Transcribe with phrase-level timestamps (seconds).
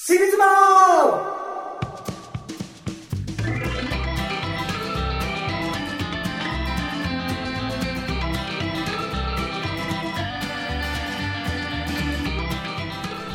[0.00, 0.48] シリズマン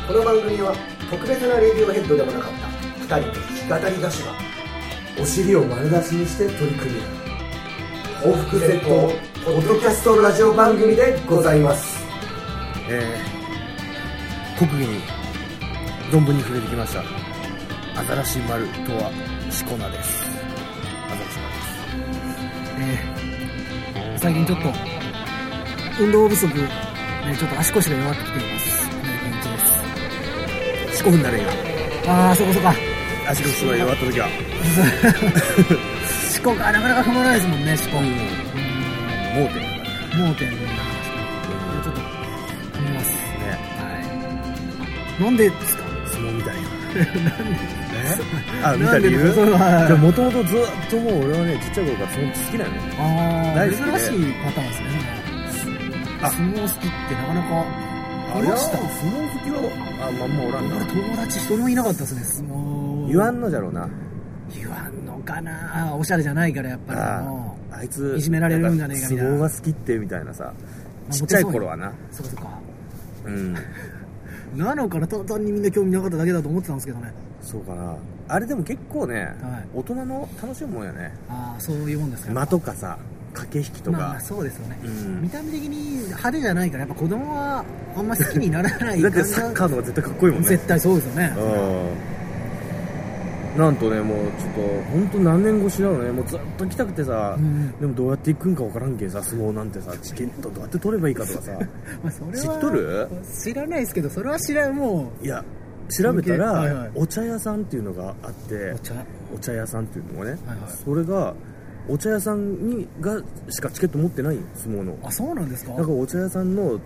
[0.08, 0.74] この番組は
[1.10, 2.52] 特別なレディオヘッドでもなかっ
[3.08, 3.34] た2人の
[3.68, 4.32] 弾き語り歌手が
[5.20, 7.00] お尻を丸出しにして取り組み
[8.22, 8.88] 報復絶倒
[9.44, 12.02] ポッドキャストラジオ番組でございます。
[12.88, 15.23] えー、国技に
[16.14, 17.02] 存分に触れてきました。
[18.22, 19.10] 新しい丸とは
[19.50, 20.22] しこなです。
[20.22, 21.42] 新しい
[22.78, 24.72] えー、最近ちょっと
[25.98, 26.60] 運動不足で
[27.36, 28.88] ちょっと足腰が弱ってきています。
[28.90, 29.66] 健一で
[30.94, 31.02] す。
[31.02, 31.50] 四股踏んだらいいよ
[32.06, 32.68] ああそこそこ
[33.26, 34.28] 足のすごい弱った時は。
[36.30, 37.98] 四股がなかなか踏まないですもんね四股。
[37.98, 38.06] うん。
[39.34, 39.64] 盲点。
[40.16, 42.00] 盲点ちょっと
[42.78, 43.10] 踏みます。
[43.10, 43.58] ね。
[43.80, 45.22] はい。
[45.24, 45.83] なんでで
[48.62, 49.32] あ見た理由？
[49.32, 52.82] そうはいもともとずっともう俺はねちっちゃい頃から相撲好きなのよ。
[52.98, 53.02] あ
[53.56, 54.86] あ珍しいパターンですね
[56.22, 57.48] あ相撲好きってなかなか。
[58.34, 58.56] あれは？
[58.56, 59.56] 相撲好きは
[60.00, 60.76] あまんまおらんな。
[60.76, 63.08] 俺友達一人もいなかったですね相撲。
[63.08, 63.88] 言わんのじゃろうな。
[64.54, 65.88] 言わんのかな。
[65.90, 69.32] あおしゃれじゃないからやっぱりあいついじめられるんじゃねえかみたいな。
[69.32, 70.52] 相撲が好きってみたいなさ。
[71.08, 71.92] あちっちゃい頃はな。
[72.12, 72.48] そうか。
[73.26, 73.54] うん
[74.54, 77.12] なのかなただ単にみんな興味なかっただけだと思ってたんですけどね。
[77.42, 77.96] そうかな。
[78.28, 79.34] あれでも結構ね、はい。
[79.74, 81.12] 大人の楽しいもんやね。
[81.28, 82.32] ああそういうもんですか。
[82.32, 82.98] 間とかさ
[83.34, 85.22] 駆け引きとか、まあまあそうですよね、うん。
[85.22, 87.64] 見た目的に派手じゃないからやっぱ子供は
[87.96, 90.48] あんま好きにならない だってサッカーの方が絶対かっこいいもんね。
[90.48, 91.34] 絶対そうですよね。
[91.36, 92.13] うん
[93.56, 94.60] なんとねもうちょっと
[94.92, 96.10] 本当何年越しだろうね。
[96.10, 97.70] もうずっと来たくてさ、うん。
[97.78, 101.52] でもどうやって行くんか分からんけんさ相撲なんてさチケットどうやって取ればいいかとかさ。
[102.02, 103.08] まあそれは知っとる？
[103.44, 105.44] 知らないですけどそれは知らんもいや
[105.96, 106.90] 調べたら、はいはい。
[106.94, 108.94] お茶屋さんっていうのがあってうお茶？
[109.34, 110.70] お茶屋さんっていうのがね、はいはい。
[110.84, 111.34] それが
[111.88, 114.96] お茶屋さんにがしかチケット持ってない相撲の。
[115.04, 115.74] あそうなんですか？
[115.74, 116.80] だからお茶屋さんの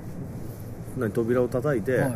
[0.98, 2.14] 何扉を叩いて、はい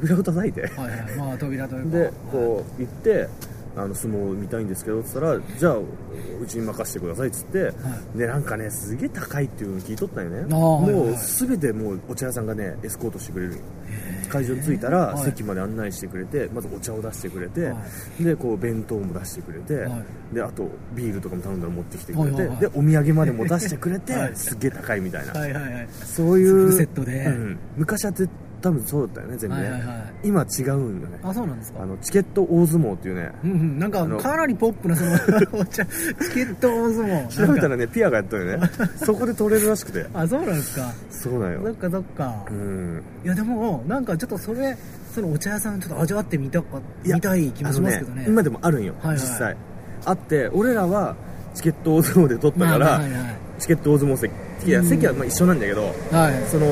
[0.00, 0.62] 扉を叩いて。
[0.62, 1.16] はいはい。
[1.16, 1.98] まあ扉というか。
[1.98, 3.28] でこう行って
[3.76, 7.72] あの相撲見たいんですけどっつったらじゃあうちに任せてくださいっつって、
[8.16, 10.46] でなんかねすげえ高いっていうのを聞いとったよね。
[10.46, 13.60] もうはい全てもうお茶屋さんがねエスコートしてくれる。
[14.30, 15.24] 会場に着いたらはい。
[15.24, 17.76] 席まで案内してくれてまずお茶を出してくれて、は
[18.18, 20.02] でこう弁当も出してくれて、は
[20.32, 22.60] であとビールとかも頼んだら持ってきてくれて、はいはいはい。
[22.60, 24.32] でお土産までも出してくれて、 はい。
[24.34, 25.88] すっげえ高いみたいな、はいはいはい。
[25.90, 27.26] そういうセットで。
[27.26, 27.58] うん。
[27.76, 28.30] 昔は絶
[28.66, 30.14] 多分そうだったよね全部ね、はいはいはい。
[30.24, 31.18] 今違うんよね。
[31.22, 31.82] あそうなんですか？
[31.82, 33.30] あのチケット大相撲っていうね。
[33.44, 35.10] うんうんなんかあのかなりポップなその
[35.60, 35.90] お茶チ
[36.34, 37.46] ケット大相撲。
[37.46, 38.70] 調べたらねピアがやったよね。
[39.04, 40.06] そこで取れるらしくて。
[40.12, 40.92] あそうなんですか？
[41.10, 41.60] そうなんよ。
[41.64, 42.34] そっかそっか。
[42.50, 43.02] うん。
[43.24, 44.76] いやでもなんかちょっとそれ
[45.14, 46.66] そのお茶屋さんちょっと味わってみたか
[47.04, 48.22] 見たい気もしますけどね。
[48.22, 49.16] あの今でもあるんよ、はいはい。
[49.18, 49.56] 実際。
[50.04, 51.14] あって俺らは
[51.54, 53.36] チケット大相撲で取ったから、まあまあはいはい。
[53.58, 54.32] チケット大相撲席
[54.88, 56.34] 席はまあ一緒なんだけどはい。
[56.50, 56.66] その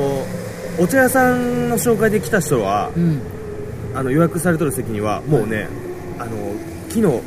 [0.77, 3.21] お茶屋さんの紹介で来た人はうん。
[3.93, 5.69] あの予約されとる席にはもうね、
[6.19, 6.31] あの
[6.89, 7.21] 木の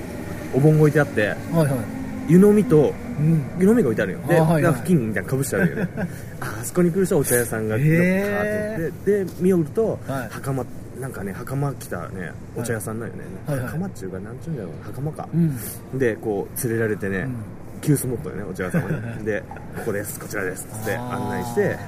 [0.55, 2.33] お盆が置いてあってはいはい。
[2.33, 3.43] 湯飲みとうん。
[3.59, 4.19] 湯飲みが置いてあるよ。
[4.29, 4.63] で、あはいはい。
[4.63, 5.89] だから付近みたいなのかぶしてあるよね。
[6.41, 10.29] ああそこに来る人はお茶屋さんがへカーーって言ってで見よると、はい。
[10.31, 10.65] 袴
[11.01, 13.67] なんかね袴着たねお茶屋さんなんよね、はいはい。
[13.69, 15.99] 袴っちゅうかなんちゅうんだろう袴か、うん。
[15.99, 17.35] でこう連れられてね、うん。
[17.81, 19.43] 急須持ったよねお茶屋さんはねで
[19.77, 21.79] ここですこちらですって案内して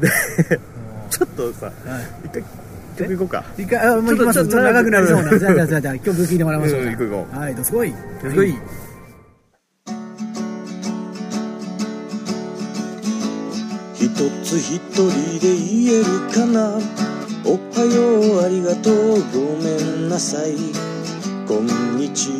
[0.00, 0.08] で
[1.10, 1.74] ちょっとさはい。
[2.26, 2.44] 一回
[2.96, 3.44] 曲行こうか。
[3.58, 4.38] 一回あもう行きます。
[4.38, 7.38] ちょっとちょっと長くなりそうなうんじゃあじゃあじゃあじゃあ曲聴いてもらいましょううん行こう行こう。
[7.38, 7.94] はいどすこい。
[8.20, 8.54] すごい。
[13.94, 14.08] 一
[14.42, 16.78] つ一人で言えるかな。
[17.46, 19.22] おはようありがとう。
[19.32, 20.54] ごめんなさい。
[21.46, 21.66] こん
[21.96, 22.30] にち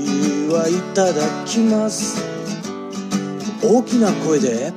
[0.50, 2.22] はいただきます。
[3.62, 4.72] 大きな声で。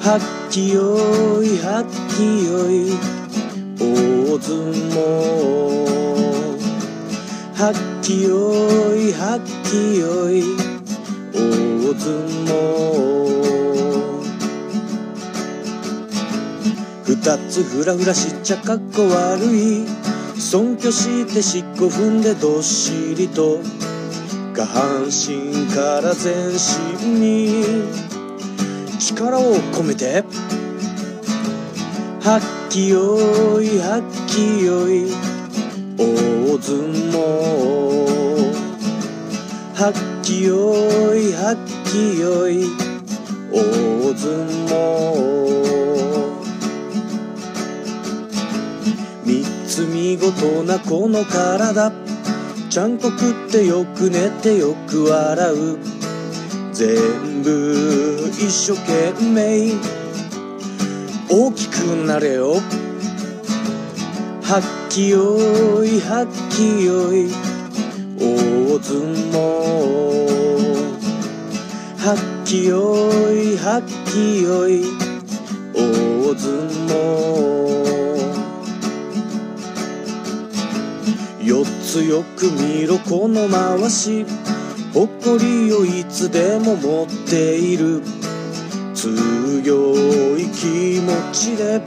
[0.00, 0.96] はっきよ
[1.44, 1.84] いはっ
[2.16, 2.90] きよい
[3.78, 3.86] 大
[4.40, 4.56] 相
[4.90, 4.98] 撲
[7.54, 8.30] はっきよ
[8.96, 10.42] いはっきよい
[11.32, 11.38] 大
[11.94, 12.10] 相
[12.48, 12.50] 撲
[17.06, 19.86] 二つふらふらしちゃかっこ悪い
[20.36, 23.60] 尊虚してしっこ踏んでどっしりと
[24.56, 28.09] 下半身から全身に
[29.00, 30.22] 力を込めて。
[32.22, 33.16] はっきよ
[33.62, 35.10] いはっきよい
[35.96, 36.04] 大
[36.60, 36.76] 相
[37.10, 37.16] 撲
[39.74, 39.92] はっ
[40.22, 41.56] きよいはっ
[41.90, 42.66] きよい
[43.50, 43.56] 大
[44.14, 44.28] 相
[44.68, 44.70] 撲
[49.24, 51.90] 三つ見事なこの体。
[52.68, 55.78] ちゃんと食ってよく寝てよく笑う。
[56.72, 57.99] 全部
[58.38, 59.72] 一生懸命
[61.28, 61.74] 大きく
[62.06, 62.54] なれよ。
[64.42, 67.30] はっきよいはっきよい。
[68.18, 69.00] 大相
[69.30, 69.34] 撲。
[71.98, 72.96] はっきよ
[73.32, 74.82] いはっきよい。
[75.72, 76.50] 大相
[76.88, 76.90] 撲。
[81.42, 84.26] 四つよく見ろこの回し。
[84.92, 88.02] 誇りをいつでも持っている。
[89.62, 91.80] 強い気持ちで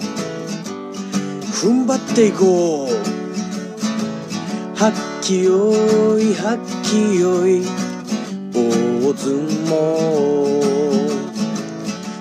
[1.52, 2.90] 踏ん張っていこう
[4.78, 4.94] はっ
[5.24, 5.74] きよ
[6.20, 7.64] いはっきよい
[8.54, 9.34] 大相
[9.66, 9.72] 撲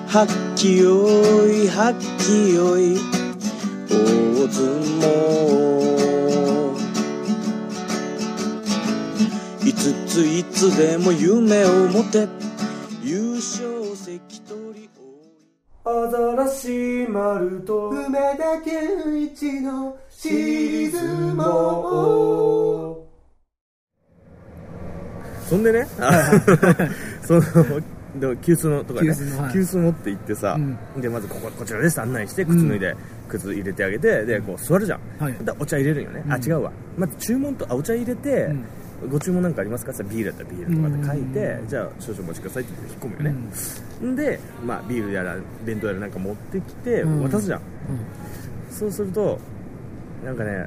[0.09, 1.07] はっきよ
[1.49, 2.97] いはっきよい
[3.91, 4.63] 大相
[5.03, 5.13] 撲
[9.69, 12.27] いつついつでも夢を持て
[15.85, 23.05] アザラシ丸と梅田健一のシリーズも。
[25.49, 25.85] そんでね、
[27.27, 27.41] その、
[28.21, 29.53] でも急須のとかね、急須のはい。
[29.53, 31.01] 急須持って行ってさ、うん。
[31.01, 32.01] で、まずここ、こちらです。
[32.01, 32.95] 案内して、靴脱いで、
[33.29, 35.01] 靴入れてあげて、で、こう座るじゃん。
[35.19, 35.35] はい。
[35.45, 36.25] でお茶入れるんよね。
[36.29, 36.45] あ、うん。
[36.45, 36.71] 違うわ。
[36.97, 38.65] まず注文と、あ、お茶入れて、うん
[39.11, 39.93] ご注文なんかありますか？
[39.93, 44.11] って言ったらビールだったらビールとかって書いて、うんじゃあ少々お待ちくださいって言って引っ込むよね。
[44.13, 44.17] ん。
[44.17, 47.23] で、まあ、ビールやら、弁当やらなんか持ってきて、うん。
[47.31, 47.59] 渡すじゃん。
[47.59, 47.63] う
[48.71, 49.39] そうすると、
[50.25, 50.67] なんかね、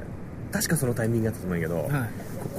[0.52, 2.10] 確かそのタイミングだったと思うんやけど、んはい。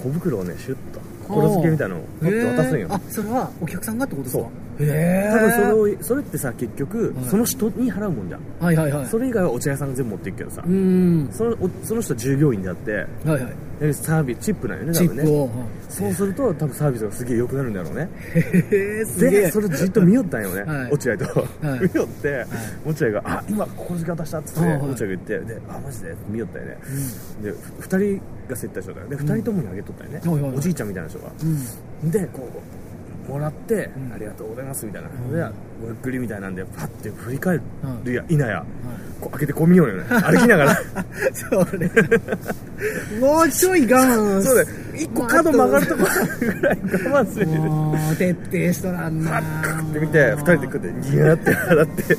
[0.03, 2.87] 小袋をね、シュッと、心付けみたいなのを持って渡すんよ。
[2.87, 2.95] へー。
[2.95, 4.43] あそれはお客さんがってことですか？
[4.43, 7.25] そうへえ多分それをそれってさ結局、はい。
[7.25, 9.05] その人に払うもんじゃん、はいはいはい。
[9.07, 11.29] それ以外はお茶屋さんが全部持っていくけどさ、うん。
[11.31, 13.53] そのおその人は従業員であってはいはい。
[13.79, 15.23] でサービスチップなんよねチ多分ね。
[15.23, 15.51] ップをはい。
[15.89, 18.09] そうすると多分サービスがすげえ良くなるんだろうね。
[18.33, 19.41] へえすげえ。
[19.41, 20.91] でそれじっと見よったんよね、はい。
[20.91, 21.79] 落合と、はい。
[21.87, 22.45] 見よって、
[22.85, 24.81] 落合が「あ今心付け渡した」っつって、はいはい。
[24.81, 26.77] 落合が言ってで「あマジで?」見よったよね、
[27.43, 30.57] で2人が接待しただよで2人ともにあげとったよね、はいはいはい。
[30.57, 31.31] おじいちゃんみたいな人が、
[32.03, 32.11] うん。
[32.11, 32.86] でこう
[33.27, 34.13] もらって、うん。
[34.13, 37.61] ありがとうございますみたいな、んでごゆっくりみたいなんでパッて振り返は
[38.03, 38.25] いるや。
[38.27, 38.65] 否や、
[39.19, 40.03] こう開けてこう見ようよね。
[40.03, 40.75] 歩きながら。
[41.33, 41.91] それ
[43.19, 44.67] もうちょい我慢そうだよ。
[44.95, 46.03] 一個角曲がるとこ
[46.39, 47.47] ぐらい我慢する。
[47.47, 49.39] もう徹底しとらんな。
[49.39, 49.43] っ
[49.93, 52.17] て見て二人で食ってニヤって笑って。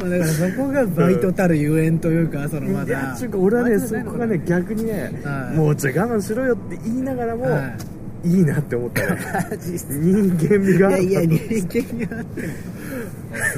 [0.00, 5.56] まあだからそこがバイトたるゆえんというかそのまいやだちゅうか俺はねそこがね逆にね、はい。
[5.56, 7.93] もうちょい我慢しろよって言いながらも、、はい
[8.32, 9.18] いなって思ったね。
[9.60, 12.48] 実人間味がいやいや人間にあっても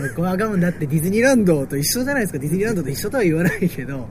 [0.08, 2.38] そこは我慢だってディズニーランドと一緒じゃないですか。
[2.38, 4.08] ディズニーランドと一緒とは言わないけど、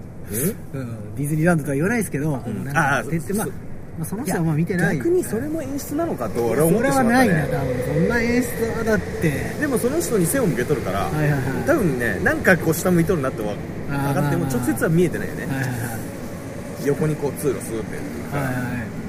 [0.73, 2.41] うんうん、ディズニーランドとは言わないですけど、なん。
[2.73, 3.51] かあー徹底まあそ
[3.97, 7.75] まあ、その人はまあ見てない逆にそれも演出なのかと俺は思それってしまった、ね、はないな多分。
[7.85, 9.31] そんな演出はだって。
[9.61, 11.41] でもその人に背を向けとるから、はいはいはい。
[11.65, 13.55] 多分ねなんかこう下向いとるなって分
[13.87, 15.65] かっても直接は見えてないよね、はいはい
[16.85, 17.97] 横にこう通路スーって
[18.37, 19.04] はいはいはい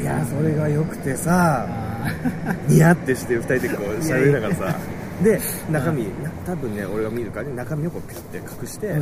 [0.00, 4.78] いやそれが良くてさあニヤってして二人でこう喋りながらさ。
[5.22, 5.40] で
[5.70, 8.92] 中身な多分ね俺が見るからね中身をこうピュッて隠して、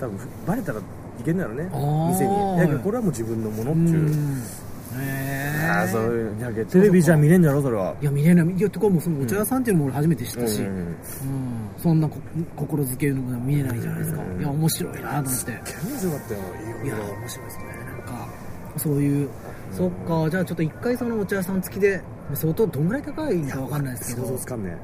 [0.00, 0.82] 多分バレたらい
[1.24, 1.62] けんだろうね
[2.10, 2.58] 店に。
[2.58, 4.42] だけどこれはもう自分のものっーていう、
[5.70, 7.94] ああそういうだけどテレビじゃ見れんじゃろそれは。
[8.02, 8.46] いや見れない。
[8.52, 10.60] いやてかもうそのお茶屋さんっていうのも俺初めて知ったし、
[11.80, 12.18] そんなこ
[12.56, 14.40] 心づけるのも見えないじゃないですか、うん。
[14.40, 15.52] いや面白いなと思って。
[15.52, 16.40] 面白かったよ
[16.82, 17.64] いや面白いですね。
[17.86, 18.28] なんか
[18.76, 19.28] そういう、
[19.70, 22.02] そっかじゃあちょっと一回そのお茶屋さん付きで
[22.34, 24.76] 相当どんぐらい高いかわかんないですけ想ど像つかんね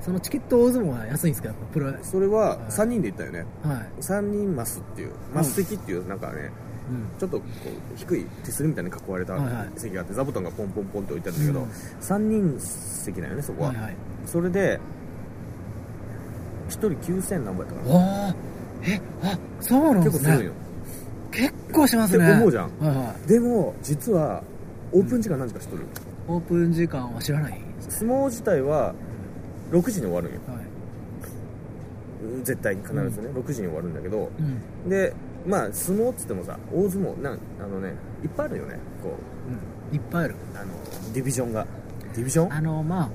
[0.00, 3.44] そのチケット大相撲は安いんですかプロはいそれは3人で行ったよね。
[3.64, 6.52] はい、3人マスっていうマス席っていうなんかね
[6.88, 7.18] うん。
[7.18, 9.36] ちょっとこう低い手すりみたいに囲われた
[9.76, 11.68] 席があって座布団がポンポンポンって置いてあるんだけど、うん。
[11.68, 13.96] 3人席だよねそこは、はいはい。
[14.26, 14.78] それで
[16.68, 18.36] 1人9000何倍やったかな。
[18.82, 20.20] えあそうなんですね。
[20.20, 20.52] 結構するんよ
[21.36, 22.24] 結構しますね。
[22.24, 22.64] って思うじゃん。
[22.80, 23.28] はいはい。
[23.28, 24.42] でも実は
[24.92, 25.82] オープン時間何時か知っとる、
[26.28, 27.60] オープン時間は知らない。
[27.88, 28.94] 相撲自体は
[29.70, 30.40] 6時に終わるんよ。
[30.48, 30.56] はい。
[30.58, 30.62] う
[32.40, 34.42] ん絶対に必ずね、6時に終わるんだけどう
[34.86, 34.88] ん。
[34.88, 35.12] で
[35.46, 37.92] まあ相撲っつってもさ大相撲なんあのね
[38.24, 39.10] いっぱいあるよねこ
[39.92, 39.94] う。
[39.94, 40.34] いっぱいある。
[40.54, 41.66] あのディビジョンが。
[42.14, 42.52] ディビジョン？
[42.52, 43.10] あのまあ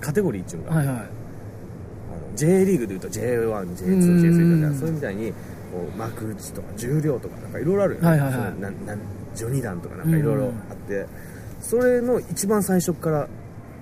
[0.00, 1.06] カテゴリーっていうのが、あのはいはい。
[1.06, 1.08] あ
[2.30, 5.32] の J リーグでいうと J1、うん J2、J3 とかそういうみたいに
[5.74, 8.60] こう幕内とか重量とかなんかいろいろあるよね、はいはいはい。
[8.60, 8.98] なんなん
[9.34, 11.06] 序二段とかなんかいろいろあって、
[11.60, 13.28] それの一番最初から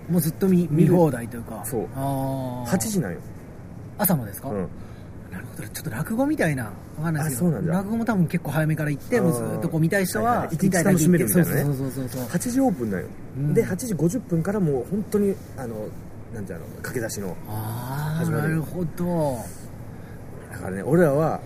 [0.09, 1.63] もうずっと見見放題というか。
[1.67, 1.89] そう。
[1.95, 3.19] ああ8時なんよ、
[3.99, 4.69] 朝もですか、うん、
[5.31, 6.73] なるほちょっと落語みたいな、わ
[7.05, 7.73] かんないですけど、あそうなんだ。
[7.75, 11.63] 落語も多分結構早めから行って、もうずっとこう見たい人は一日楽しめるみたいなね。
[11.63, 12.23] そうそうそうそうそう。
[12.23, 13.07] 8時オープンだよ、
[13.37, 13.55] うん。
[13.55, 15.89] で8時50分からもう本当にあの
[16.35, 19.39] なんていうの駆け出しのああ、始まるなるほど。
[20.51, 21.41] だからね俺らは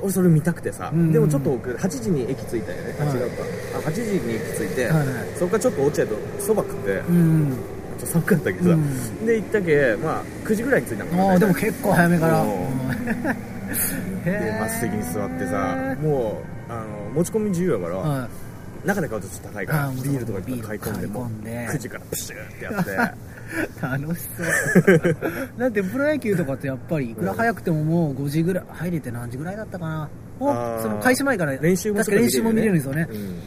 [0.00, 1.12] 俺それ見たくてさ、うん。
[1.12, 3.08] でもちょっと遅れ8時に駅着いたよね、はい。
[3.08, 3.28] 8だっ
[3.72, 3.78] た。
[3.78, 5.28] あ8時に駅着いて、はいはい。
[5.36, 7.52] そこからちょっと落合とそば食って、ちょうん。
[7.96, 9.26] っと寒かったけどさ、うん。
[9.26, 11.24] で行ったけまあ9時ぐらいに着いたのかな。
[11.24, 12.42] ああ、でも結構早めから。
[12.42, 12.48] うん。
[12.48, 13.22] うん。
[14.24, 18.28] でへマス席に座ってさもうあの持ち込み自由やから、は
[18.84, 23.32] 中で買うとちょっと高いからビールとかいっぱい買い込んでもビール買い込んで9時からプシューってやってい。
[23.82, 25.16] 楽しそう。
[25.58, 30.08] だってプロ野球とかってやっぱりいくら早くてももう5時ぐらい、入れて何時ぐらいだったかな。
[30.38, 33.06] その開始前から練習も確か練習も見れるんですよね。
[33.10, 33.38] うん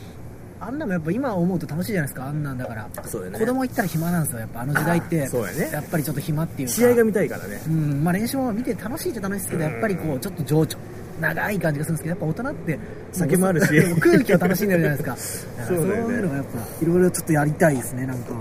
[0.58, 2.89] あんなのやっぱ今思うと楽しいじゃないですか、あんなんだから。
[3.04, 5.27] そうだよね子供行ったら暇なんですよ、やっぱあの時代って。
[5.27, 6.74] そうやねやっぱりちょっと暇っていうか。
[6.74, 10.77] 試合が見たいからねうん、まあ練習も見て楽しいっちゃ楽しいですけど、やっぱりこう、ちょっと情緒、
[11.19, 12.79] 長い感じがするんですけど、やっぱ大人って、
[13.12, 15.65] 酒もあるし空気を楽しんでるじゃないですか。
[15.65, 18.34] そうねいうのがやっぱ、いろいろちょっとやりたいですね、なんか。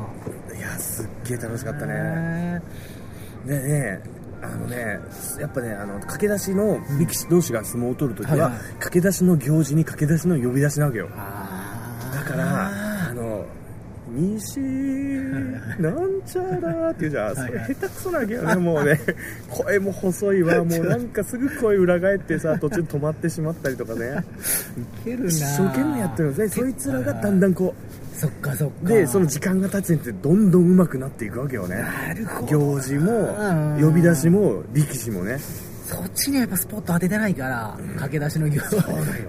[0.56, 2.62] いやすっげえ楽しかったねね。
[3.46, 4.00] でね
[4.42, 4.98] あのね
[5.40, 11.33] やっぱねあの駆け出しの力士同士が相撲を取るときは、はいはい駆け出しの行事に駆け出しの呼び出しなわけよあ
[14.14, 14.60] 西
[15.80, 19.00] なんちゃらって言うじゃん、それ下手くそなわけよね、もうね、
[19.50, 24.24] 声も細いわ、もうなんかすぐ声裏返ってさ、途中止まってしまったりとかね、
[24.78, 27.74] いけるな一生懸命やってるので、そいつらがだんだんこ
[28.16, 28.74] そっかそっか。
[28.84, 31.76] う、で、その時間が経つにつれてどんどん上手くなっていくわけよね。
[31.76, 32.46] なるほど。
[32.46, 35.38] 行事もうん、呼び出しも、力士もね。
[35.84, 38.76] そっちにやっぱスポット当ててないから、駆け出しの行事。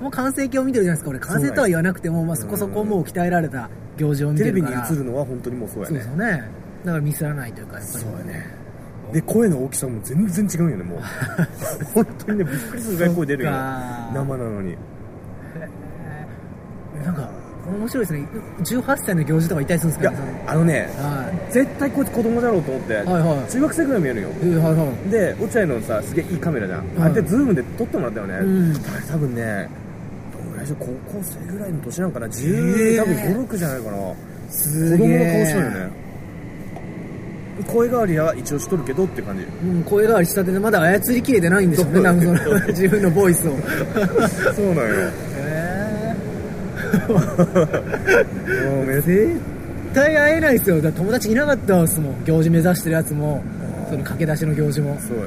[0.02, 1.20] もう完成形を見てるじゃないですか、俺。
[1.20, 4.90] 完成とは言わなくても、まあそこそこもう鍛えられた行事を見テレビてるから。
[4.90, 6.08] に映るのは本当にもうそうやねそうです。
[6.10, 6.44] よね。
[6.86, 8.04] だからミスらないというか、やっぱり。
[8.04, 8.46] そうやね。
[9.12, 11.00] で、声の大きさも全然違うよね、もう。
[11.94, 13.50] 本当にね、びっくりするぐらい声出るよ。
[13.52, 14.78] そっか生なのに。
[17.04, 17.30] なんか、
[17.66, 18.28] 面白いですね。
[18.60, 21.54] 18歳の行事とかいたりするんですかね。、あのね、はい。
[21.54, 24.30] 絶対こいつ子供だろうと思って、はいはい中学生ぐらい見えるよ。
[24.42, 25.10] えーはいはい。
[25.10, 26.80] で、落合のさ、すげえいいカメラじゃん。
[26.80, 28.34] はいあれでズームで撮ってもらったよね。
[28.36, 28.74] うん
[29.10, 29.70] 多分ね、
[30.32, 30.86] どんぐらいでしょう高
[31.18, 32.26] 校生ぐらいの年なんかな。
[32.28, 33.98] へ10、ー多分5、6じゃないかな。
[34.50, 36.06] す子供の顔してるよね。
[37.68, 39.44] 声変わりは一応しとるけどって感じ。
[39.44, 43.52] うん、声変わりしたてでまだ操りきれてないんでしょうね、なんかその 自分のボイスを。
[44.54, 45.12] そうなんよ。
[46.96, 49.42] えもう絶
[49.94, 50.82] 対会えないですよ。
[50.82, 52.24] だ友達いなかったですもん。
[52.26, 53.44] 行事目指してるやつも、
[53.90, 54.98] その駆け出しの行事も。
[55.00, 55.24] そうね。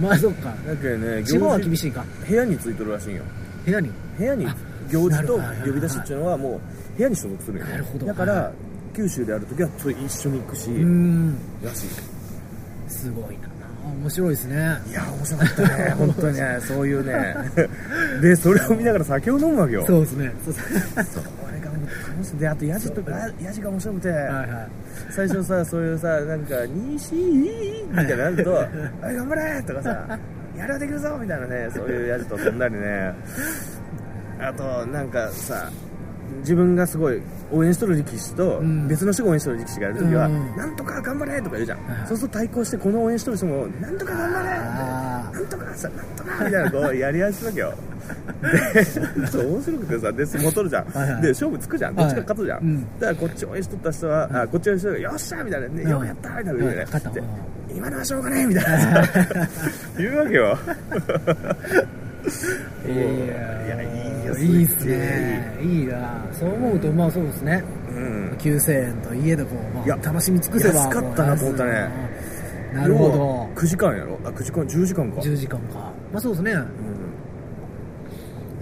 [0.00, 0.54] んまあそっか。
[0.66, 1.76] だけどね、地方は厳い。
[1.76, 2.04] しいか。
[2.28, 3.24] 部屋についてるらしいんよ。
[3.64, 3.90] 部屋に？
[4.16, 4.56] 部屋にあ
[4.90, 6.60] 行事と呼び出しっていうのはも
[6.94, 8.52] う部屋に所属するんよねなるほどだから、は
[8.96, 9.68] 九州である時は
[10.04, 11.36] 一緒に行くし、うん。
[11.62, 11.88] らしい
[12.88, 13.48] すごいな。
[14.00, 14.54] 面白いですね。
[14.88, 17.34] いや面白かったね 本当にねそういうね
[18.20, 20.32] でそれを見ながら酒を飲むわけよそうですね。
[20.44, 20.60] そうそ
[21.52, 24.48] れがもう楽しいであとヤジとかヤジが面白くて、はいはい。
[25.10, 27.14] 最初さそういうさなんか「西」
[27.90, 28.64] みたいになると「は
[29.10, 30.18] い頑張れ!」とかさ
[30.56, 33.12] 「やるできるぞ!」みたいなねそういうヤジと飛んだりね
[34.40, 35.70] あとなんかさ
[36.40, 37.20] 自分がすごい
[37.50, 47.74] 応援しとる力士とうん別の人が応援しとる力士がいる時は「うんなんとか頑張れ!」とか言うじゃん、はいそうすると対抗してこの応援しとる人も「なんとか頑張れ!」あなんとかさ、なんとかみたいなこう やり合いするわけよ。
[48.74, 48.84] で、
[49.26, 50.84] そう面白くてさ、で、相撲取るじゃん。
[50.86, 51.94] はいはいで、勝負つくじゃん。
[51.94, 52.58] どっちか勝つじゃん。
[52.58, 56.86] はいうんだからこっち応援しとった人は、あ、こっち応援しとるよっしゃみたいな、ね、うんようやったみたいな言うよね。
[57.74, 59.22] 今のはしょうがねえみたいなさ、
[59.98, 60.58] 言うわけよ。
[62.86, 62.98] いやい
[63.68, 65.56] やいいよいいっすね。
[65.62, 66.24] いいな。
[66.32, 67.62] そう思うと、まあそうですね。
[67.90, 68.30] うん。
[68.38, 71.88] 9000円といえどこう、まあ、楽しみ尽くせば安かったなと思ったね
[72.74, 74.18] なるほど9時間やろ？
[74.24, 75.20] あ、9時間、10時間か。
[75.20, 75.74] 10時間か
[76.12, 76.62] まあそうですねうん。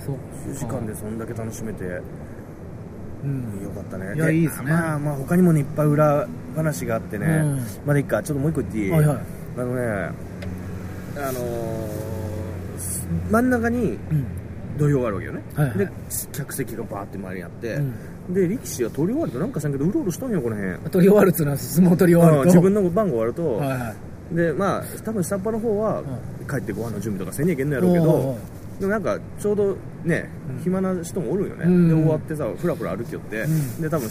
[0.04, 0.16] そう
[0.54, 4.14] 10時間でそんだけ楽しめて、うんよかったね。
[4.14, 7.26] いやいいっすねまあまあ他にもね、いっぱい裏話があってね。
[7.26, 8.90] うんまだいいか、ちょっともう一個言っていい？
[8.90, 9.18] はいはい
[9.58, 9.82] あのね、
[11.16, 12.05] あのー
[13.30, 14.26] 真ん中にうん。
[14.78, 15.42] 土俵があるわけよね。
[15.54, 15.78] はいはい。
[15.78, 15.88] で、
[16.32, 17.80] 客席がバーって周りにあって、う
[18.30, 18.34] ん。
[18.34, 20.78] で、力士は取り終わるとなんかしらんけど、うろうろしとんよ、この辺。
[20.90, 22.42] 取り終わるっつうのは相撲取り終わると。
[22.42, 23.94] あ自分の番が終わると、はいは
[24.32, 24.34] い。
[24.36, 26.02] で、まあ、多分下っ端の方は、
[26.48, 28.38] 帰ってご飯の準備とかせんにゃいけんのやろうけど
[28.78, 30.62] う、でもなんか、ちょうどね、うん。
[30.62, 31.64] 暇な人もおるんよね。
[31.64, 31.88] うん。
[31.88, 33.82] で、終わってさ、ふらふら歩きよって、うん。
[33.82, 34.08] で、多分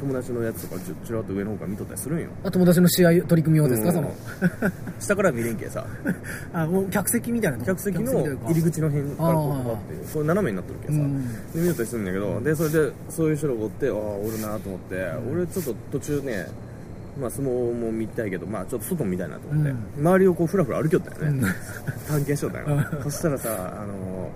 [0.00, 2.28] 友達のやつとかちょちらっと上の方から見とったりするんよ。
[2.44, 3.94] あ友達の試合取り組み用ですか、うん。
[3.94, 4.14] その。
[5.00, 5.84] 下から見れんけさ、
[6.52, 7.66] あもう客席みたいなとこ。
[7.66, 10.24] 客席の入り口の辺からこうパってそう。
[10.24, 11.28] 斜めになってるけさ、うん。
[11.52, 16.46] で見よったりするんだけどでそれでそういう人がおってああおるなと思って、俺ちょっと途中ね
[17.20, 21.50] まあ、相撲も見たいけど、まあ、ちょっと外も見たいなと思って、う周りをこうふらふら歩きよったよね、うん。
[22.06, 22.66] 探検しよったよ、
[23.02, 24.30] そしたらさあの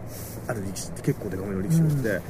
[0.48, 2.20] ある力士って結構デカめの力士がおって、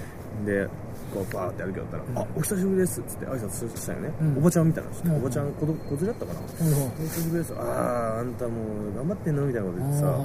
[0.44, 0.68] で
[1.12, 4.38] こうバーって歩きよったら「あお久しぶりです」っつって挨拶したよね、うん。
[4.38, 5.14] おばちゃんみたいな。
[5.14, 6.46] おばちゃん子供子連れだったかな、うん。
[6.46, 7.54] お久しぶりです。
[7.54, 8.50] あああんたも
[8.92, 10.18] う頑張ってんのみたいなこと言ってさ。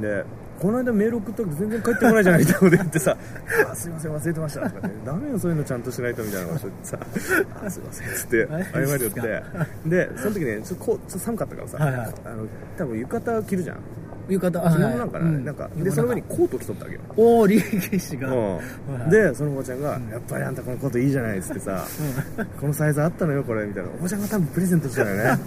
[0.00, 3.16] でこの間メール送ったけど全然帰ってこないじゃないみたいなこと言ってさ
[3.70, 6.98] 「あすいません忘れてました」とかって「ダメよそういうのちゃんとしないと」みたいなこと言ってさ
[7.62, 9.42] 「あすいません」っつって謝りよって。
[9.86, 12.46] でその時ねちょっとこうちょっと寒かったからさ、あの
[12.78, 13.76] 多分浴衣着るじゃん
[14.28, 14.70] 浴衣。
[14.70, 17.02] 着物なんかな,、なんかでその上にコート着とったわけよ。
[17.16, 18.28] おおリーシが。
[18.32, 18.58] う
[19.06, 21.84] ん、でそのおばちゃんが、やっぱりあんたこのコートいいじゃない」っつってさ、
[22.60, 23.90] このサイズあったのよこれ」みたいな。
[23.98, 25.38] おばちゃんが多分プレゼントしたよね。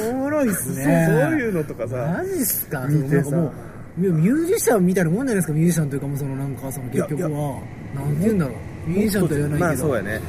[0.10, 0.90] おもろいっすそうそうね
[1.36, 2.86] いうのとかさマジっすか？
[2.88, 3.36] 見てさ。
[3.36, 3.52] もう
[4.00, 7.28] ミュージシャンみたいなもんじゃないですかミュージシャンというかもうそのなんかその結局は。
[7.28, 8.52] なんて言うんだろ
[8.86, 8.90] う。
[8.90, 9.58] ミュージシャンとは言わない。
[9.58, 10.20] けど、まあそうやね。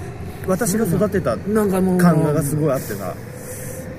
[0.48, 3.16] 私が育てたなんかもう感がすごいあってさ。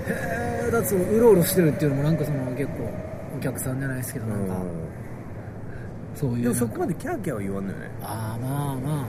[0.08, 0.41] へー
[0.72, 2.90] だうろうろしてるっていうのもなんかその結構
[3.36, 4.56] お客さんじゃないですけどなんか。
[6.14, 6.42] そういう。
[6.42, 9.06] でもそこまでキャーキャーは言わんのよね、ああまあま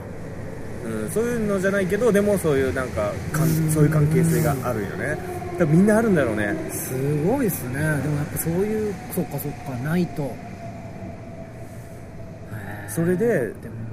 [0.84, 5.18] うん、そういうのじゃないけどでもそういうなんかかんそういう関係性があるよね。
[5.58, 6.54] 多分みんなあるんだろうね。
[6.70, 6.92] あす
[7.24, 7.74] ごいっすね。
[7.74, 10.22] でもやっぱそういうそっかそっかないと。
[10.22, 12.90] へー。
[12.90, 13.84] それででも。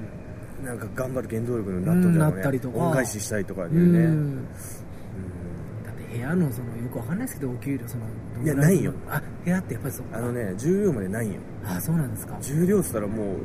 [0.65, 2.17] なんか頑張る原動力になったんじゃろうね。
[2.17, 2.77] うんなったりとか。
[2.77, 4.35] 恩返ししたいとかいううねん。
[4.35, 4.59] だって
[6.11, 8.03] 部屋のそのよくわかんないですけどお給料その
[8.43, 8.47] い？
[8.47, 8.93] やないよ。
[9.09, 11.39] あ部屋ってやっぱりそうあのね重量までないんよ。
[11.65, 12.37] あそうなんですか。
[12.41, 13.35] 重量っつったらも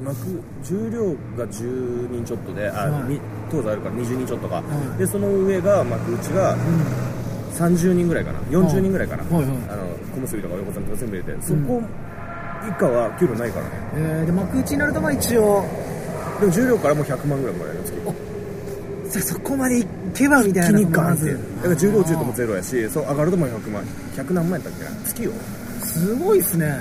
[0.00, 1.04] う幕重量
[1.36, 3.12] が10人ちょっとであ、はい。
[3.12, 3.20] に
[3.50, 4.62] 当座あるから20人ちょっとか、は
[4.96, 4.98] い。
[4.98, 6.60] でその上が幕内がうん。
[7.56, 8.38] 30人ぐらいかな。
[8.50, 9.44] 40人ぐらいかな、はいはい。
[9.70, 11.82] あの小結とか横綱とか全部入れてそこ
[12.68, 13.70] 以下は給料ないからね。
[13.94, 15.64] えー、で幕内になるとまあ一応。
[16.40, 18.14] でも重量からもう100万ぐらいもらえるんですけど
[19.10, 21.38] そそこまでいけばみたいな気にガンってまず。
[21.56, 23.82] だから重量中ともゼロやしそう上がるともう100万
[24.16, 24.90] 100何万やったっけな。
[25.04, 25.32] 月よ
[25.84, 26.74] すごいっすね。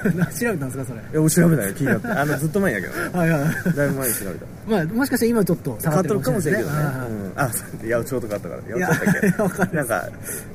[0.16, 1.00] 何調べたんですかそれ。
[1.00, 2.06] いや俺調べないよ気になって。
[2.08, 3.00] あのずっと前やけどね。
[3.12, 3.76] はいはい。
[3.76, 4.46] だいぶ前に調べた。
[4.66, 6.76] まあもしかしたら今ちょっと下がってるかもしれんけどね。
[6.76, 7.32] うん。
[7.36, 7.54] あ八
[7.88, 8.62] 百長とかあったから。
[8.62, 9.42] 八いや百長だっけ。
[9.42, 9.76] わかんない。
[9.76, 10.08] なんか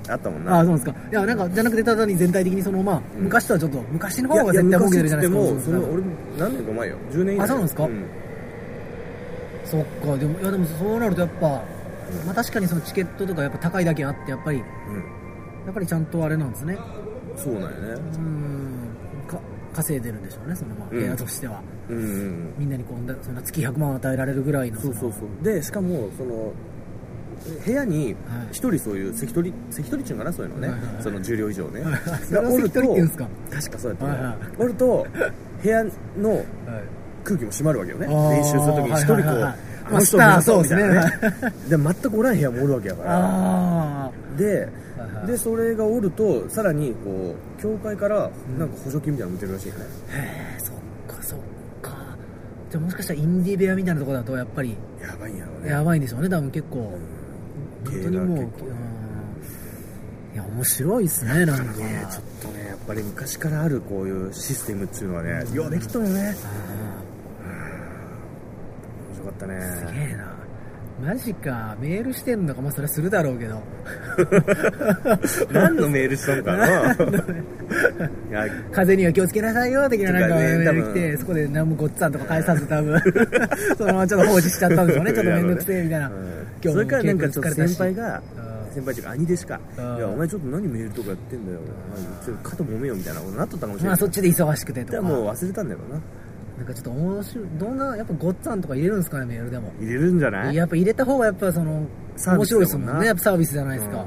[0.10, 0.52] あったもんな。
[0.52, 0.96] あそうなんですか。
[1.12, 6.04] いやなんかじゃなくてただに全体的にそのまあ、うん昔とはちょっと昔の方が絶対儲けてるじゃないですか昔っつってもその俺
[6.40, 6.96] 何年か前よ。
[7.14, 7.84] 10年以内あそうなんですか？
[7.86, 7.90] ん
[9.66, 11.48] そっかでもいやでもそうなるとやっぱ、
[12.26, 14.64] まあ確かにそのチケットとかやっぱ高いだけあってやっぱりや
[15.72, 16.78] っぱりちゃんとあれなんですね。
[17.00, 17.06] うん
[17.38, 17.76] そうなんよね。
[18.16, 19.28] うん。
[19.28, 19.38] か
[19.74, 21.00] 稼いでるんでしょうねそのまあうん。
[21.02, 25.44] 部屋としては、うんうんみんなにこんなそんな月100万与えられるぐらいのそうそうそう。
[25.44, 26.54] でしかもその
[27.66, 28.48] 部屋にはい。
[28.52, 31.04] 一人そういう関取関取っていうのかなそういうのね、はいはいはい。
[31.04, 32.02] その重量以上ね、はいはい。
[32.24, 33.28] それを関取って言うんですか。
[33.52, 34.38] 確かそうやったと思うはいはい。
[34.60, 35.08] おると
[35.62, 35.90] 部屋の
[36.30, 36.44] はい
[37.26, 38.08] 空気も締まるわけよね。
[38.08, 39.44] 練習するときに一人こう、はいはい。
[39.44, 41.12] はいの人そうみたいなね。
[41.70, 43.10] で 全くおらん部屋もおるわけやから。
[43.12, 44.68] あで
[45.28, 50.76] でそれがおるとさらにこう協会からなんか補助金みたいなの出てるらしいよね、あへえそっ
[51.16, 51.40] かそっ
[51.82, 51.92] か。
[52.70, 55.72] じゃあもしかしたらインディー部屋みたいなところだとやっぱりやばいんやろうね。
[55.72, 56.98] やばいんでしょうね多分結構。
[57.86, 61.64] 本当にもういや面白いっすねなんか。
[61.74, 66.22] ねちょっとねやっぱり昔からあるこういうシステムっていうのはねようできとるよね。
[66.22, 66.46] 面白
[69.26, 70.46] かったあーすねげえな。
[71.02, 71.76] マジか。
[71.80, 73.62] メールしてんのかまあそれはするだろうけど。
[75.52, 76.96] 何のメールしたのかな。
[78.72, 82.98] 風には気をつけなさいよ的ななんかメール来て、多分そこで何もごっつぁんとか返さず多分。
[83.78, 85.12] そのままちょっと放置しちゃったんでしょうね。
[85.12, 86.74] ちょっと面倒くせえみたいな、うん。
[86.74, 88.74] それからなんかちょっと先輩がうん。
[88.74, 89.60] 先輩っていうか兄弟子か。
[89.78, 89.98] うん。
[89.98, 91.60] いやお前ちょっと何メールとかやってんだよ。
[92.26, 93.90] ちょっと肩揉めよみたいなことなっとったかもしれない。
[93.90, 94.94] まあそっちで忙しくてとか。
[94.94, 96.00] でももう忘れたんだよな
[96.58, 99.72] なんかちょっと面白いどんなやっぱごっつぁんとか入れるんですかねメールでも。
[99.80, 100.56] 入れるんじゃない？
[100.56, 101.86] やっぱ入れた方がやっぱその
[102.28, 104.06] 面白いですだもんねやっぱサービスじゃないですか、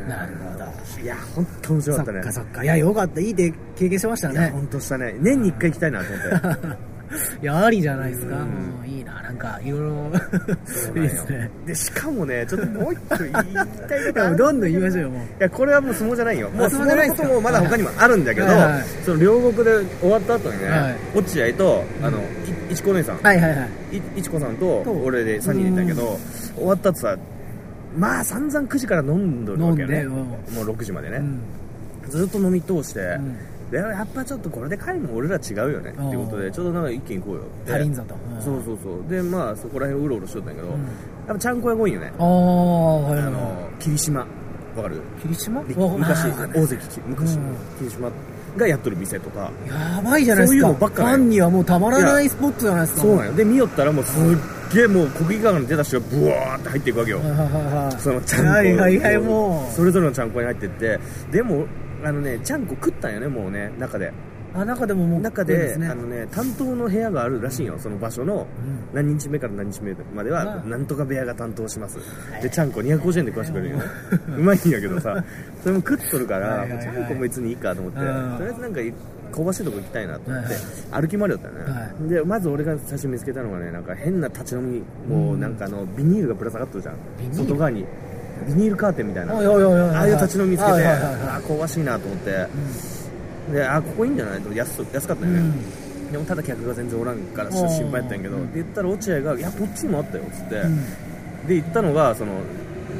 [0.00, 0.08] うん。
[0.08, 0.64] なるほど。
[1.02, 2.20] いや本当面白かそったね。
[2.20, 2.62] っかそっか。
[2.64, 3.20] いやよかった。
[3.20, 4.50] いいで経験しましたね。
[4.50, 5.14] 本当したね。
[5.20, 6.78] 年に一回行きたいなと思って
[7.42, 8.42] いやありじゃないですか、うん。
[8.42, 10.10] うんいいななんかいろいろ
[10.94, 11.50] いいですね。
[11.66, 14.52] でしかもねちょっともう一個言いたいこいとど。
[14.52, 15.20] んどん言いましょうよもう。
[15.22, 16.50] いやこれはもう相撲じゃないよ。
[16.50, 18.46] もうあ相撲のこともまだ他にもあるんだけど、
[19.04, 20.96] その両国で終わった後にね、はい。
[21.14, 22.18] 落合とあの、
[22.70, 23.96] いいちこ姉さん、はいはいはい。
[23.96, 26.18] いいちこさんとと俺で3人でいたけど
[26.56, 27.16] 終わった後さ
[27.96, 30.04] まあ散々9時から飲んどるわけよね。
[30.04, 31.40] もう6時までね、うん。
[32.08, 33.34] ずっと飲み通して、ん。
[33.34, 37.42] でやっぱちょっとこれで帰るの俺ら違うよねっていうことでちょっとなんか一軒行こうよ。
[37.66, 38.14] 足りんぞと。
[38.40, 39.10] そうそうそう。
[39.10, 40.82] でまあそこら辺うろうろしとったんやけど、うん。
[40.82, 40.90] やっ
[41.28, 44.20] ぱちゃんこ屋が多いよね、ああはいはいあの霧島。
[44.20, 45.00] わかる？
[45.22, 45.62] 霧島？
[45.62, 47.56] 昔大関き昔うん。
[47.78, 48.10] 霧島
[48.56, 49.50] がやっとる店とか。
[49.66, 50.48] やばいじゃないですか。
[50.48, 53.00] そういうのばっかフねァンにはもうたまらないスポットじゃないですか。
[53.02, 53.32] そうなんよ。
[53.34, 54.22] で見よったらもうすっ
[54.74, 57.18] げえもう国技館に出た人がブワーって入っていくわけよ。
[57.18, 57.50] はいはいはい
[57.86, 58.00] はい。
[58.00, 59.72] そのちゃんこはいはいはいもう。
[59.72, 60.98] それぞれのちゃんこに入ってって。
[61.30, 61.66] でも
[62.04, 64.12] あのねちゃんこ食ったんよねもうね中で。
[64.56, 65.88] あ中でももう中でね。
[65.88, 68.46] あのね担当の部屋があるらしいよその場所の。
[68.92, 68.94] うん。
[68.94, 71.98] 何日目から何日目まではうんなんとか部屋が担当します。
[72.40, 73.78] でちゃんこ250円で食わしてくれるよ。
[73.78, 73.84] ね
[74.38, 75.24] うまいんやけどさ。
[75.62, 77.98] それも食っとるからはいはいはいちゃんこも別にいいかと思って。
[77.98, 78.38] とうん。
[78.38, 78.80] りあえずなんか
[79.34, 86.96] 香ばしいとこ行きたいなと思ってはい歩き回りよったよね、はでまず俺が最初見つけたのがねなんか変な立ち飲みもうなんかあのビニールがぶら下がってるじゃん。
[87.32, 87.84] 外側に
[88.46, 89.34] ビニールカーテンみたいな。
[89.34, 91.14] ああいう立ち飲み見つけて、はいはいはいはい。
[91.36, 92.46] あ香ばしいなと思って、
[93.52, 94.40] であここいいんじゃない？
[94.40, 95.42] と安安かったよね、
[96.12, 98.52] でもただ客が全然おらんから心配やったんやけど、うん。
[98.52, 101.46] で言ったら落合が「いやこっちにもあったよ」っつって、うん。
[101.48, 102.32] で行ったのがその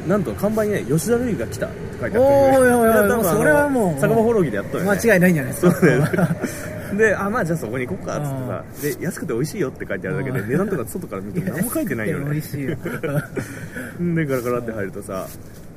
[0.09, 2.28] なんと看板にね「吉田類が来た」って書いてあって。
[2.28, 4.00] おいそれはもう。
[4.00, 4.90] 酒場ほろぎでやったよね。
[4.90, 5.72] 間違いないんじゃないですか。
[5.72, 5.90] そう
[6.98, 10.48] であまあじゃあそこに行こうかっつってさで安くて美味しいよって書いてあるだけでうん。
[10.48, 12.30] 値段とか外から見ても何も書いてないよね。
[12.30, 12.76] 美味しいよ。
[14.14, 15.26] でガラガラって入るとさ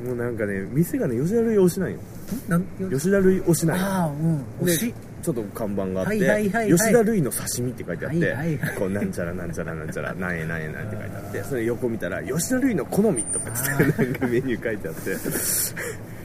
[0.04, 2.00] もうなんかね店がね吉田類推しなんよ。
[2.48, 3.84] なん吉田類推しなんよ。
[3.84, 4.66] ああうん。
[4.66, 4.94] で推し。
[5.24, 8.76] ちょっと看板があって、はいはい吉田類の刺身って書いてあって、はいはいはい。
[8.78, 15.18] こうなんちゃらなんちゃらなんちゃら何円何円なんって書いてあってそれ横見たら吉田類の好みとかつってなんかメニュー書いてあって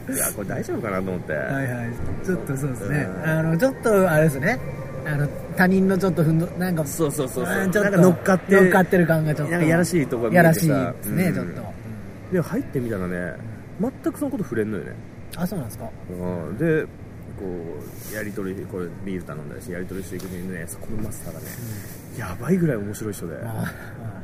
[0.08, 1.90] いやこれ大丈夫かなと思って、はいはい。
[2.24, 3.08] ちょっとそうですね。
[3.24, 3.30] うん。
[3.30, 4.58] あのちょっとあれですね。
[5.04, 7.70] あの他人のちょっとふんどなんかそうそうそうそう。
[7.70, 9.52] ちょっとなんか乗っかって乗っかってる感がちょっと。
[9.52, 10.68] なんかやらしいとこが見やえてさ。
[10.68, 11.34] らしいですね、うん。
[11.34, 11.72] ちょっと、
[12.32, 13.34] で入ってみたらね
[13.80, 14.92] 全くそのこと触れんのよね、
[15.36, 15.90] あそうなんですか。
[16.10, 16.12] う
[16.52, 16.88] ん、でこ
[18.12, 20.64] うやり取りこれビール頼んだりしやり取りしていくにね。
[20.68, 21.46] そこのマスターがね、
[22.16, 23.36] やばいぐらい面白い人で。
[23.44, 23.64] あ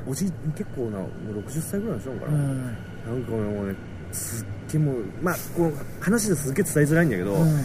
[0.06, 1.10] おじ結構なもう
[1.40, 2.62] 60歳ぐらいの人なのかな、あうん。
[2.62, 2.72] な
[3.12, 3.74] んかもうね
[4.12, 7.64] すっげえもうまあこの話ですっげえ伝えづらいんだけど、うん。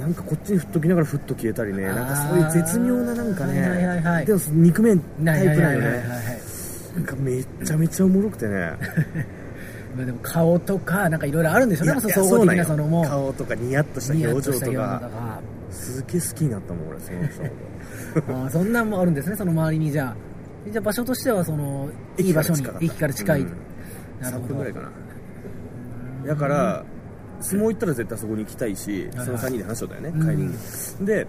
[0.00, 4.26] なんかこっちに振っときながらふっと消えたりねなんかそういう絶妙ななんかね、はいはいはいはい。
[4.26, 5.04] でも憎めんタ
[5.42, 5.86] イプなんよね。
[5.88, 6.52] はい
[6.94, 8.72] なんかめっちゃめちゃおもろくてね。
[9.96, 11.92] まあでも顔とかなんかいろいろあるんでしょうね。
[11.92, 13.02] いやいや総合的なそのも。
[13.02, 15.40] う顔とかニヤッとした表情とか。
[15.70, 17.42] すげえ好きになったもん俺その人。
[18.44, 19.90] あーそんなんもあるんですねその周りに。
[19.90, 20.16] じゃあ
[20.70, 23.46] じゃあ場所としてはそのいい場所に駅から近い、うん。
[23.46, 23.50] 3
[24.22, 24.46] なるほど。
[24.48, 24.88] 分ぐらいかな
[26.26, 26.84] だから
[27.40, 30.20] 相撲行ったら絶対そこに行きたいしはいその3人で話しとったよねうん。
[30.22, 31.06] 帰りに。
[31.06, 31.26] で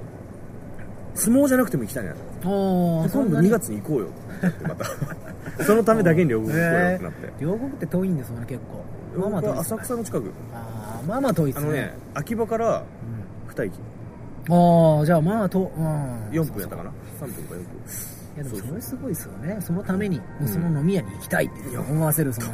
[1.16, 4.08] 相撲じゃなくても行きたいな今度2月に行こうよ。
[4.48, 4.86] ってまた。
[5.64, 8.62] そのためだけに両国行こうよってなって両国って遠いんですもんね結
[9.14, 9.20] 構。
[9.20, 10.32] まあまあ遠い浅草の近く。
[10.54, 11.68] あーまあまあ遠いですね。
[11.68, 12.84] あのね秋葉から
[13.50, 13.74] 2駅
[14.50, 17.68] うんああじゃあまあと、うん、4分やったかな？3分か4分
[18.36, 19.58] いやでもそれすごいですよね。
[19.62, 22.48] そのためにもうその飲み屋に行きたいって思わせるその、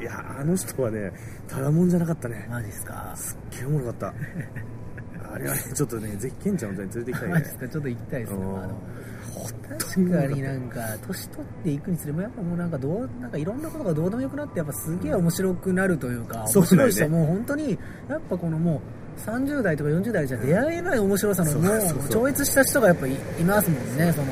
[0.00, 1.12] いやあの人はね
[1.48, 2.46] ただもんじゃなかったね。
[2.50, 3.12] マジっすか？
[3.16, 4.14] すっげえおもろかった。
[5.32, 7.34] あれはねちょっとねぜひケンちゃんの連れて行きたいね。
[7.34, 7.68] マジっすか？
[7.68, 8.36] ちょっと行きたいですね。
[8.38, 8.52] うん。
[8.52, 8.68] まあ
[9.78, 17.78] 確かになんか年取っていくにつれもやっぱもうなんかどうなんかいろんなことがどうでもよくなってやっぱすげえ面白くなるというか、面白い人はもう本当に
[18.08, 18.82] やっぱこのも
[19.16, 21.80] う30代とか40代じゃ出会えない面白さのもう
[22.10, 24.26] 超越した人がやっぱいいますもんねその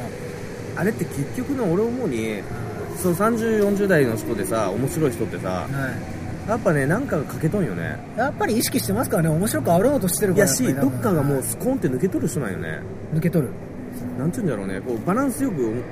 [0.78, 2.40] あれって結局の俺思うに
[2.96, 6.48] そう3040代の人でさ面白い人ってさはい。
[6.48, 7.98] やっぱねなんかが欠けとんよね。
[8.16, 9.28] やっぱり意識してますからね。
[9.28, 12.80] 面白くあろうとしてるからいやしどっかがもうスコンって抜け取る人なんよね。
[13.12, 13.52] 抜け取る。
[14.18, 14.80] なんて言うんだろうね。
[14.80, 15.82] こうバランスよく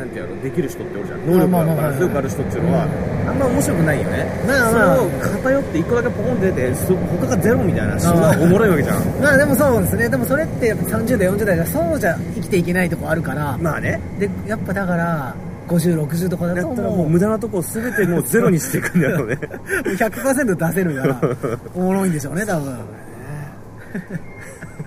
[0.00, 1.26] なんていうのできる人っておるじゃん。
[1.26, 2.84] 能力がバランスよくある人っていうのは
[3.28, 4.26] あんま面白くないよね。
[4.46, 9.04] それを偏って一個だけポコンって出てそ他がゼロみたいな人がおもろいわけじゃん。
[9.20, 10.08] まあでもそうですね。
[10.08, 14.00] でもそれってやっぱ30代40代じゃそうじゃ生きていけないとこあるから、まあね。
[14.18, 15.34] でやっぱだから
[15.68, 19.38] 5060とかだったらもう無駄なとこを全てもうゼロにしていくんだろ うね
[19.84, 21.20] 100%出せるから
[21.76, 22.74] おもろいんでしょうね多分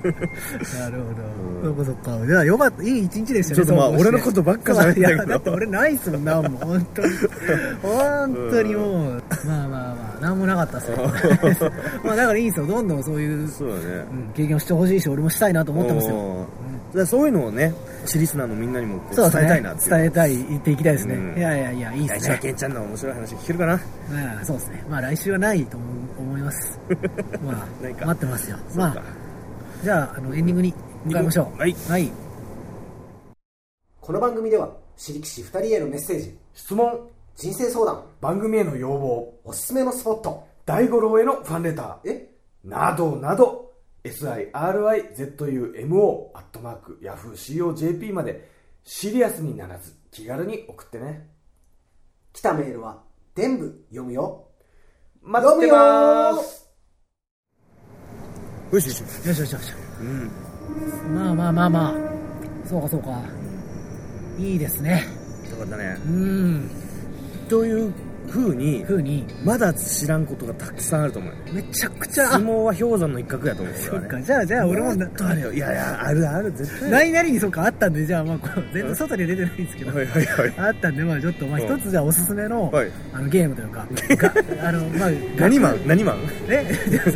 [0.79, 0.97] なる
[1.63, 2.27] ほど、そっかそっか。
[2.27, 2.83] じゃあよかった。
[2.83, 5.17] いい一日でしたねちょっとまあ俺のことばっか喋ってたけど。
[5.19, 7.09] そういやだって俺ないっすもんなもう本当に。
[7.81, 9.23] 本当にもう。
[9.45, 10.21] まあまあまあ。
[10.21, 10.97] なんもなかったっすよ。
[12.03, 12.67] まあだからいいんですよ。
[12.67, 13.81] どんどんそういう、そうだね。
[13.81, 16.47] うん経験をしてほしいし俺もしたいなと思ってますよ。
[17.05, 17.73] そういうのをね
[18.05, 19.89] シリスナーのみんなにも伝えたいなっていう。
[19.89, 21.39] 伝えたい言っていきたいですね、うん。
[21.39, 22.39] いやいやいやいいですね。
[22.41, 23.73] ケンちゃんの面白い話聞けるかな？
[23.73, 23.77] う
[24.41, 24.83] んそうですね。
[24.89, 25.85] まあ来週はないと思
[26.19, 26.79] 思います。
[27.45, 28.57] まあ待ってますよ。
[28.75, 29.22] まあ
[29.83, 31.57] じゃああのエンディングに向かいましょう。
[31.59, 31.75] はい。
[31.89, 32.09] はい。
[33.99, 36.37] この番組では私力士2人へのメッセージ。
[36.53, 37.09] 質問。
[37.35, 38.05] 人生相談。
[38.21, 39.41] 番組への要望。
[39.43, 40.47] おすすめのスポット。
[40.65, 42.09] 大五郎へのファンレター。
[42.09, 42.29] え？
[42.63, 43.73] などなど。
[44.05, 44.53] SIRIZUMO
[46.33, 48.49] アットマーク YahooCOJP まで。
[48.85, 51.29] シリアスにならず気軽に送ってね。
[52.31, 53.03] 来たメールは
[53.35, 54.47] 全部読むよ。
[55.21, 56.62] 待ってまーす
[58.73, 59.73] よしよしよしよしよし。
[60.01, 60.31] うん。
[61.15, 62.67] まあまあまあまあ。
[62.67, 63.21] そうかそうか。
[64.39, 65.05] いいですね。
[65.51, 65.95] よかったね。
[66.07, 66.71] うん。
[67.47, 67.93] という
[68.29, 69.25] 風にふうに。
[69.43, 71.31] まだ知らんことがたくさんあると思う。
[71.31, 72.27] よめちゃくちゃ。
[72.27, 74.21] 相撲は氷山の一角やと思うそっか。
[74.21, 75.53] じゃあじゃあ俺ももっとあるよ。
[75.53, 76.91] いやいやあるある絶対。
[76.91, 79.95] 何々にそうかあったんでじゃあまあこう全然外に出てないんですけど。
[79.95, 80.53] はいはいはい。
[80.57, 81.65] あったんでまあちょっとまあうん。
[81.65, 82.91] 一つじゃあおすすめのはい。
[83.13, 84.33] あのゲームというかが
[84.67, 86.17] あのまあ何マン何マン
[86.49, 86.65] え？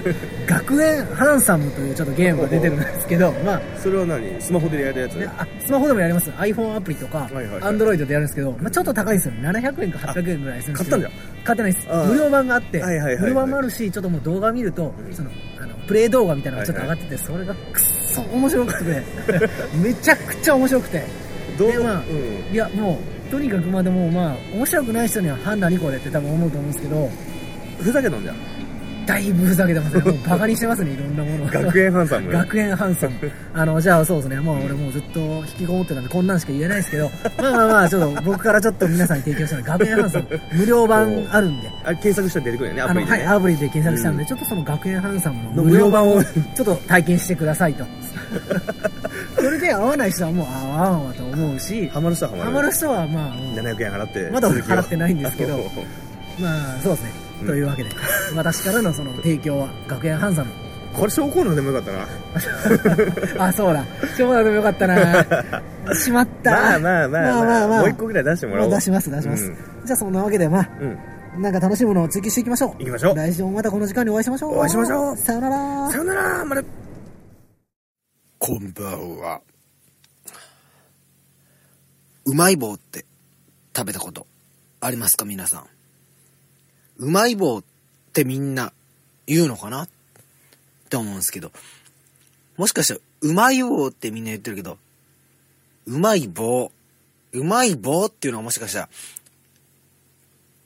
[0.47, 4.41] 学園ハンサムというちょっとゲームが出てるんですけどまあそれは何？
[4.41, 5.15] スマホでやるやつ？
[5.15, 6.29] ね、あスマホでもやります。
[6.31, 7.61] iPhone アプリとか、はいはいはい。
[7.61, 11.87] Android でやるんですけど、まあ、ちょっと高いんですよ700円か800円ぐらいするんですけど買ったんじゃん買ってないです。
[11.87, 13.21] 無料版があって、はいはいはいはい。
[13.21, 15.13] 無料版もあるしちょっともう動画見ると、うん。
[15.13, 15.29] その
[15.61, 17.61] あのプレイ動画みたいなのがちょっと上がってて、それがくっ
[18.13, 19.03] そ面白くて
[19.81, 21.03] めちゃくちゃ面白くて。
[21.57, 21.71] どう？
[21.71, 22.03] でまあ
[22.49, 22.53] うん。
[22.53, 27.09] いやもうとにかくまあでもまあ面白くない人には判断にこれって多分思うと思うんですけど
[27.79, 28.35] ふざけたんじゃん
[29.07, 30.03] だいぶふざけてますね。
[30.03, 31.47] もうバカにしてますねいろんなものを。
[31.47, 32.31] 学園ハンサム。
[32.31, 33.31] 学園ハンサム。
[33.53, 43.25] あの、じゃあそうですね、もう俺もうずっと引きこもってたんで、こんなんしか言えないですけど、まあまあまあ、ちょっと僕からちょっと皆さんに提供したのは学園ハンサム、無料版あるんで、あ検索したら出てくるよねアプリでね。
[43.25, 44.27] アプリで検索したんで、うん。
[44.27, 47.85] ちょっとその学園ハンサムのの無料版をちょっと体験してくださいと。
[49.39, 52.49] それで合わない人はもう合わんわと思うし、ハマる人はハマる。
[52.49, 55.57] ハマる人はまあ、うん700円払ってまだ払ってないんですけど
[56.39, 57.26] まあ、そうですね。
[57.41, 57.89] うんというわけで、
[58.35, 60.51] 私からのその提供は学園ハンサム。
[60.93, 61.91] これ小コーナーでもよかった
[63.39, 63.83] なあ、そうだ。
[64.17, 65.25] 今日だでもよかったな。
[65.93, 66.51] しまった。
[66.51, 69.51] まあまあまあまあまあまあもう一個ぐらい出してもらおうまあ出します、出します。
[69.85, 70.97] じゃあそんなわけで、まあ、うん
[71.41, 72.71] なんか楽しいものを追求していきましょう。
[72.79, 74.57] 行きましょう来週もまたこの時間にお会いしましょう。
[74.57, 75.91] お会いしましょうさよなら。
[75.91, 76.63] さよならまた
[78.39, 79.41] こんばんは。
[82.25, 83.05] うまい棒って
[83.75, 84.25] 食べたこと
[84.81, 85.76] ありますか皆さん？
[86.97, 87.63] うまい棒っ
[88.13, 88.73] てみんな
[89.25, 89.83] 言うのかな？
[89.83, 89.89] っ
[90.89, 91.51] て思うんですけど。
[92.57, 94.77] もしかしたらうまい棒ってみんな言ってるけど、
[95.85, 96.71] うまい棒、
[97.33, 98.89] うまい棒っていうのはもしかしたら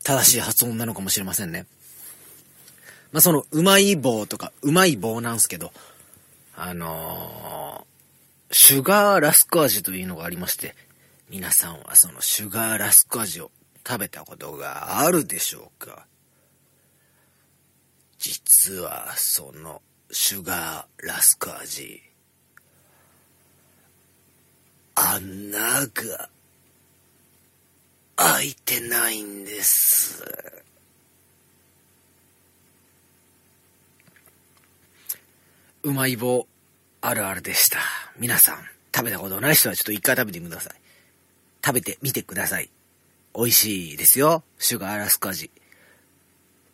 [0.04, 1.66] 正しい発音なのかもしれませんね。
[3.12, 5.74] まあ、そのうまい棒とかうまい棒なんですけど、
[6.56, 7.92] あのー
[8.54, 10.76] シュガーラスク味というのがありまして、
[11.30, 13.50] 皆さんはそのシュガーラスク味を
[13.88, 16.06] 食べたことがあるでしょうか？
[18.22, 19.82] 実はその
[20.12, 22.00] シュガーラスク味、
[24.94, 26.30] 穴が
[28.16, 30.24] 開いてないんです。
[35.82, 36.46] うまい棒
[37.02, 37.80] あるあるでした。
[38.20, 38.58] 皆さん、
[38.96, 40.76] 食べたことない人はちょっと一回食べてみてください。
[41.66, 42.70] 食べてみてください。
[43.36, 44.44] 美味しいですよ。
[44.60, 45.50] シュガーラスク味。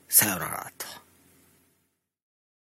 [0.10, 1.07] さよならと。